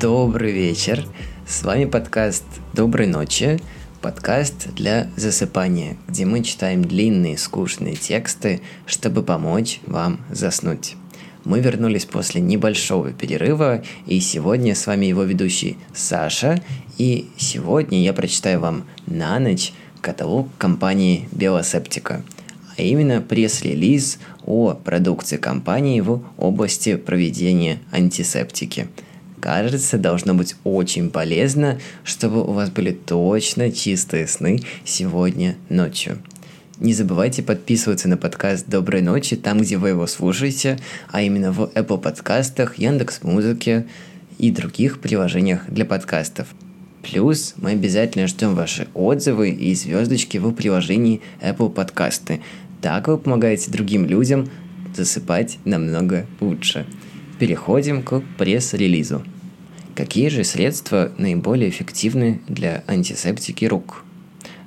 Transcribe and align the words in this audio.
Добрый 0.00 0.52
вечер. 0.52 1.06
С 1.46 1.62
вами 1.62 1.84
подкаст 1.84 2.44
«Доброй 2.72 3.06
ночи», 3.06 3.60
подкаст 4.00 4.72
для 4.74 5.10
засыпания, 5.16 5.98
где 6.08 6.24
мы 6.24 6.42
читаем 6.42 6.82
длинные 6.82 7.36
скучные 7.36 7.96
тексты, 7.96 8.62
чтобы 8.86 9.22
помочь 9.22 9.80
вам 9.86 10.20
заснуть. 10.30 10.96
Мы 11.44 11.60
вернулись 11.60 12.06
после 12.06 12.40
небольшого 12.40 13.12
перерыва, 13.12 13.82
и 14.06 14.18
сегодня 14.20 14.74
с 14.74 14.86
вами 14.86 15.04
его 15.06 15.24
ведущий 15.24 15.76
Саша, 15.92 16.62
и 16.98 17.28
сегодня 17.36 18.02
я 18.02 18.12
прочитаю 18.12 18.60
вам 18.60 18.84
на 19.06 19.38
ночь 19.38 19.72
каталог 20.00 20.48
компании 20.58 21.28
Белосептика, 21.32 22.22
а 22.76 22.82
именно 22.82 23.20
пресс-релиз 23.20 24.18
о 24.44 24.74
продукции 24.74 25.36
компании 25.36 26.00
в 26.00 26.22
области 26.36 26.96
проведения 26.96 27.78
антисептики– 27.92 28.88
кажется, 29.44 29.98
должно 29.98 30.32
быть 30.32 30.56
очень 30.64 31.10
полезно, 31.10 31.78
чтобы 32.02 32.42
у 32.42 32.52
вас 32.52 32.70
были 32.70 32.92
точно 32.92 33.70
чистые 33.70 34.26
сны 34.26 34.60
сегодня 34.86 35.56
ночью. 35.68 36.16
Не 36.78 36.94
забывайте 36.94 37.42
подписываться 37.42 38.08
на 38.08 38.16
подкаст 38.16 38.66
«Доброй 38.66 39.02
ночи» 39.02 39.36
там, 39.36 39.60
где 39.60 39.76
вы 39.76 39.90
его 39.90 40.06
слушаете, 40.06 40.78
а 41.12 41.20
именно 41.20 41.52
в 41.52 41.64
Apple 41.74 42.00
подкастах, 42.00 42.78
Яндекс 42.78 43.22
Музыке 43.22 43.84
и 44.38 44.50
других 44.50 44.98
приложениях 45.00 45.68
для 45.68 45.84
подкастов. 45.84 46.48
Плюс 47.04 47.54
мы 47.58 47.72
обязательно 47.72 48.26
ждем 48.26 48.54
ваши 48.54 48.88
отзывы 48.94 49.50
и 49.50 49.74
звездочки 49.74 50.38
в 50.38 50.50
приложении 50.52 51.20
Apple 51.42 51.70
подкасты. 51.70 52.40
Так 52.80 53.08
вы 53.08 53.18
помогаете 53.18 53.70
другим 53.70 54.06
людям 54.06 54.48
засыпать 54.94 55.58
намного 55.66 56.26
лучше. 56.40 56.86
Переходим 57.38 58.02
к 58.02 58.22
пресс-релизу. 58.38 59.22
Какие 59.94 60.28
же 60.28 60.44
средства 60.44 61.12
наиболее 61.18 61.68
эффективны 61.68 62.40
для 62.48 62.82
антисептики 62.86 63.66
рук? 63.66 64.04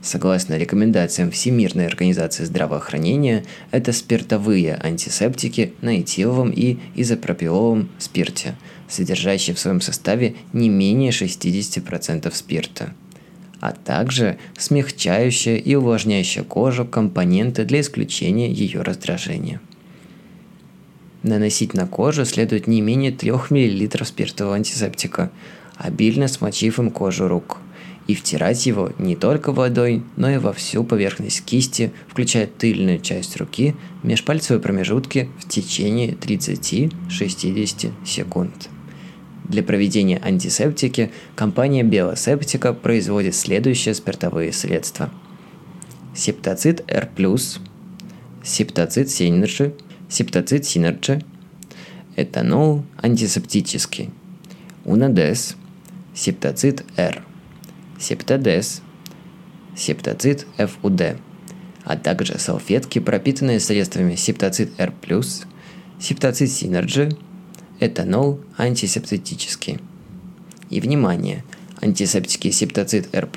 Согласно 0.02 0.58
рекомендациям 0.58 1.32
Всемирной 1.32 1.88
организации 1.88 2.46
здравоохранения, 2.46 3.44
это 3.72 3.92
спиртовые 3.92 4.80
антисептики 4.82 5.74
на 5.82 6.00
этиловом 6.00 6.52
и 6.52 6.78
изопропиловом 6.96 7.90
спирте, 7.98 8.56
содержащие 8.88 9.56
в 9.56 9.60
своем 9.60 9.82
составе 9.82 10.36
не 10.54 10.70
менее 10.70 11.12
60% 11.12 12.34
спирта 12.34 12.94
а 13.60 13.72
также 13.72 14.38
смягчающая 14.58 15.58
и 15.58 15.76
увлажняющая 15.76 16.44
кожу 16.44 16.86
компоненты 16.86 17.66
для 17.66 17.82
исключения 17.82 18.52
ее 18.52 18.82
раздражения. 18.82 19.62
Наносить 21.24 21.74
на 21.74 21.88
кожу 21.88 22.26
следует 22.26 22.68
не 22.68 22.82
менее 22.82 23.12
3 23.12 23.32
мл 23.32 24.06
спиртового 24.06 24.56
антисептика, 24.56 25.32
обильно 25.76 26.28
смочив 26.28 26.80
им 26.80 26.92
кожу 26.92 27.28
рук. 27.28 27.58
И 28.08 28.16
втирать 28.16 28.66
его 28.66 28.92
не 28.98 29.16
только 29.16 29.52
водой, 29.52 30.02
но 30.16 30.30
и 30.30 30.38
во 30.38 30.54
всю 30.54 30.84
поверхность 30.84 31.44
кисти, 31.44 31.92
включая 32.08 32.48
тыльную 32.48 33.00
часть 33.00 33.36
руки, 33.38 33.76
межпальцевые 34.04 34.62
промежутки 34.62 35.30
в 35.40 35.48
течение 35.48 36.14
30-60 36.14 37.92
секунд. 38.06 38.70
Для 39.44 39.62
проведения 39.62 40.22
антисептики 40.24 41.12
компания 41.36 41.84
Белосептика 41.84 42.74
производит 42.74 43.36
следующие 43.36 43.94
спиртовые 43.94 44.54
средства. 44.54 45.10
Септоцит 46.16 46.84
R+, 46.90 47.10
септоцид 48.44 49.10
Синерджи – 49.10 49.74
септоцид 49.80 50.66
синерджи, 50.66 51.22
этанол 52.16 52.84
антисептический, 53.02 54.10
унадес, 54.86 55.56
септоцид 56.14 56.86
R, 56.96 57.24
септодез, 58.00 58.82
септоцид 59.76 60.46
FUD, 60.58 61.18
а 61.84 61.98
также 61.98 62.38
салфетки, 62.40 63.00
пропитанные 63.00 63.60
средствами 63.60 64.16
септоцид 64.16 64.72
R+, 64.80 64.94
септоцид 66.00 66.52
синерджи, 66.52 67.16
этанол 67.80 68.40
антисептический. 68.58 69.80
И 70.70 70.80
внимание! 70.82 71.44
Антисептики 71.80 72.50
септоцид 72.50 73.14
R+, 73.14 73.30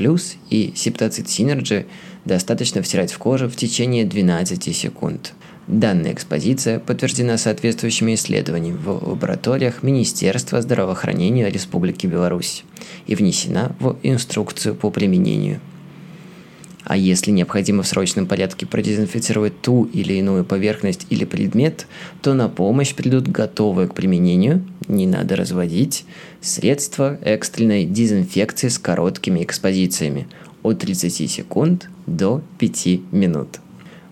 и 0.48 0.72
септоцид 0.74 1.28
синерджи 1.28 1.86
достаточно 2.24 2.82
втирать 2.82 3.12
в 3.12 3.18
кожу 3.18 3.48
в 3.48 3.56
течение 3.56 4.04
12 4.04 4.74
секунд– 4.74 5.34
Данная 5.66 6.12
экспозиция 6.12 6.78
подтверждена 6.78 7.38
соответствующими 7.38 8.14
исследованиями 8.14 8.76
в 8.76 9.08
лабораториях 9.08 9.82
Министерства 9.82 10.60
здравоохранения 10.62 11.48
Республики 11.48 12.06
Беларусь 12.06 12.64
и 13.06 13.14
внесена 13.14 13.76
в 13.78 13.96
инструкцию 14.02 14.74
по 14.74 14.90
применению. 14.90 15.60
А 16.84 16.96
если 16.96 17.30
необходимо 17.30 17.84
в 17.84 17.86
срочном 17.86 18.26
порядке 18.26 18.66
продезинфицировать 18.66 19.60
ту 19.60 19.84
или 19.84 20.14
иную 20.14 20.44
поверхность 20.44 21.06
или 21.10 21.24
предмет, 21.24 21.86
то 22.20 22.34
на 22.34 22.48
помощь 22.48 22.94
придут 22.94 23.28
готовые 23.28 23.86
к 23.86 23.94
применению, 23.94 24.64
не 24.88 25.06
надо 25.06 25.36
разводить, 25.36 26.04
средства 26.40 27.16
экстренной 27.22 27.84
дезинфекции 27.84 28.68
с 28.68 28.78
короткими 28.78 29.44
экспозициями 29.44 30.26
от 30.64 30.80
30 30.80 31.30
секунд 31.30 31.88
до 32.06 32.42
5 32.58 33.12
минут. 33.12 33.60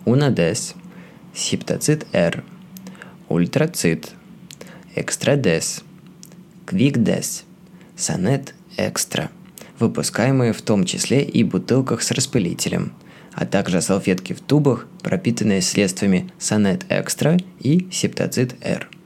Унадес– 0.05 0.75
септоцит 1.35 2.07
R, 2.13 2.45
ультрацит, 3.29 4.13
экстрадес, 4.95 5.83
квикдес, 6.67 7.45
сонет 7.97 8.55
экстра, 8.77 9.31
выпускаемые 9.79 10.53
в 10.53 10.63
том 10.63 10.85
числе 10.85 11.23
и 11.23 11.45
бутылках 11.45 12.03
с 12.03 12.11
распылителем, 12.11 12.93
а 13.33 13.47
также 13.47 13.81
салфетки 13.81 14.33
в 14.33 14.41
тубах, 14.41 14.87
пропитанные 15.03 15.63
средствами 15.63 16.31
сонет 16.39 16.85
экстра 16.89 17.39
и 17.61 17.89
септоцит 17.91 18.55
R– 18.63 18.89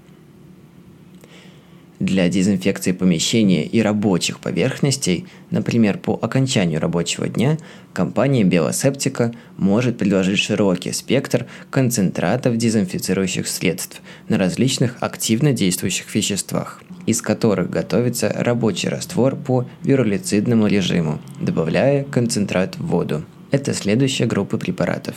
для 2.05 2.29
дезинфекции 2.29 2.91
помещения 2.91 3.65
и 3.65 3.81
рабочих 3.81 4.41
поверхностей, 4.41 5.27
например, 5.51 5.99
по 5.99 6.19
окончанию 6.21 6.81
рабочего 6.81 7.29
дня, 7.29 7.59
компания 7.93 8.43
Белосептика 8.43 9.33
может 9.57 9.99
предложить 9.99 10.41
широкий 10.41 10.93
спектр 10.93 11.47
концентратов 11.71 12.57
дезинфицирующих 12.57 13.47
средств 13.47 14.03
на 14.29 14.37
различных 14.37 14.97
активно 14.99 15.53
действующих 15.53 16.13
веществах, 16.13 16.83
из 17.07 17.23
которых 17.23 17.71
готовится 17.71 18.33
рабочий 18.35 18.89
раствор 18.89 19.37
по 19.37 19.67
вирулицидному 19.85 20.67
режиму, 20.67 21.21
добавляя 21.41 22.03
концентрат 22.03 22.77
в 22.77 22.87
воду. 22.87 23.25
Это 23.53 23.75
следующая 23.75 24.27
группа 24.27 24.59
препаратов. 24.59 25.15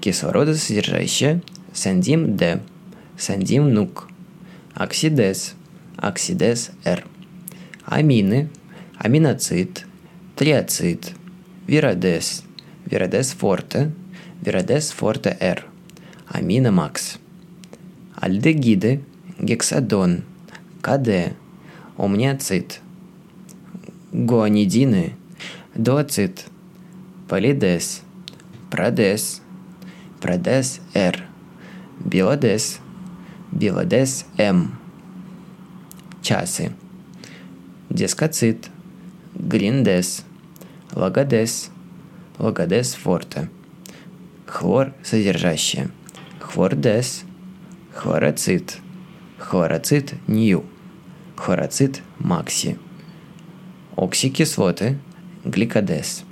Кислородосодержащая 0.00 1.40
Сандим-Д, 1.72 2.62
Сандим-Нук, 3.16 4.08
Оксидез– 4.74 5.54
оксидез 6.00 6.70
R. 6.84 7.04
Амины, 7.84 8.48
аминоцит, 8.96 9.86
триацит, 10.34 11.12
виродез, 11.66 12.44
виродез 12.86 13.32
форте, 13.32 13.90
виродез 14.40 14.92
форте 14.92 15.36
R, 15.40 15.64
аминомакс. 16.28 17.18
Альдегиды, 18.14 19.02
гексадон, 19.38 20.24
КД, 20.80 21.34
омниацит, 21.96 22.80
гуанидины, 24.12 25.16
дуацит, 25.74 26.46
полидез, 27.28 28.02
продез, 28.70 29.42
продез 30.20 30.80
R, 30.94 31.20
биодез, 32.04 32.80
биодез 33.52 34.26
М– 34.38 34.76
часы. 36.22 36.72
Дескацит, 37.88 38.68
гриндес, 39.34 40.24
лагодес, 40.92 41.70
лагодес 42.38 42.94
форте. 42.94 43.48
Хлор 44.46 44.92
содержащее. 45.02 45.90
Хлордес, 46.40 47.22
хлороцит, 47.94 48.78
хлороцит 49.38 50.14
нью, 50.26 50.64
хлороцит 51.36 52.02
макси. 52.18 52.78
Оксикислоты, 53.96 54.98
гликодес. 55.44 56.24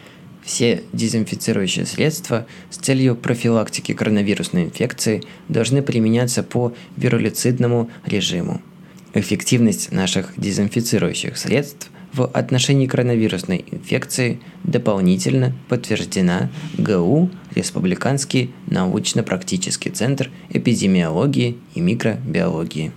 Все 0.43 0.83
дезинфицирующие 0.93 1.85
средства 1.85 2.47
с 2.71 2.79
целью 2.79 3.15
профилактики 3.15 3.93
коронавирусной 3.93 4.65
инфекции 4.65 5.23
должны 5.49 5.83
применяться 5.83 6.43
по 6.43 6.73
вирулицидному 6.97 7.91
режиму– 8.07 8.63
Эффективность 9.15 9.91
наших 9.91 10.35
дезинфицирующих 10.37 11.39
средств 11.39 11.91
в 12.13 12.27
отношении 12.27 12.87
коронавирусной 12.87 13.65
инфекции 13.71 14.41
дополнительно 14.65 15.55
подтверждена 15.69 16.51
ГУ 16.77 17.31
Республиканский 17.55 18.53
научно-практический 18.67 19.91
центр 19.91 20.31
эпидемиологии 20.51 21.59
и 21.75 21.81
микробиологии. 21.81 22.93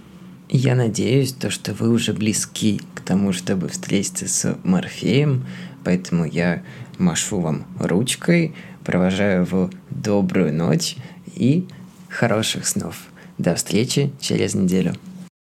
Я 0.49 0.75
надеюсь, 0.75 1.31
то, 1.31 1.49
что 1.49 1.73
вы 1.73 1.89
уже 1.89 2.13
близки 2.13 2.81
к 2.93 3.01
тому, 3.01 3.31
чтобы 3.31 3.69
встретиться 3.69 4.27
с 4.27 4.57
Морфеем, 4.63 5.45
поэтому 5.85 6.25
я 6.25 6.61
машу 6.97 7.39
вам 7.39 7.65
ручкой, 7.79 8.53
провожаю 8.83 9.45
в 9.45 9.69
добрую 9.89 10.53
ночь 10.53 10.97
и 11.35 11.67
хороших 12.09 12.67
снов. 12.67 12.97
До 13.37 13.55
встречи 13.55 14.11
через 14.19 14.55
неделю. 14.55 14.93